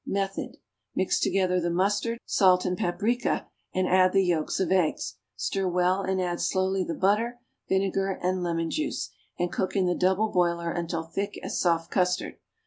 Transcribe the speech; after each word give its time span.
Method. 0.03 0.57
Mix 0.95 1.19
together 1.19 1.59
the 1.61 1.69
mustard, 1.69 2.17
salt 2.25 2.65
and 2.65 2.75
paprica, 2.75 3.45
and 3.71 3.87
add 3.87 4.13
the 4.13 4.25
yolks 4.25 4.59
of 4.59 4.71
eggs; 4.71 5.17
stir 5.35 5.67
well 5.67 6.01
and 6.01 6.19
add 6.19 6.41
slowly 6.41 6.83
the 6.83 6.95
butter, 6.95 7.39
vinegar 7.69 8.17
and 8.19 8.41
lemon 8.41 8.71
juice, 8.71 9.11
and 9.37 9.53
cook 9.53 9.75
in 9.75 9.85
the 9.85 9.93
double 9.93 10.31
boiler 10.31 10.71
until 10.71 11.03
thick 11.03 11.37
as 11.43 11.59
soft 11.61 11.91
custard. 11.91 12.37